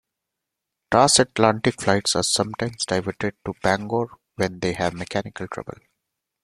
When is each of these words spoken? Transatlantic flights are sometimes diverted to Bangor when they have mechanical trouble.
Transatlantic 0.89 1.79
flights 1.79 2.15
are 2.15 2.23
sometimes 2.23 2.85
diverted 2.87 3.35
to 3.45 3.53
Bangor 3.61 4.07
when 4.35 4.57
they 4.59 4.73
have 4.73 4.95
mechanical 4.95 5.47
trouble. 5.47 5.77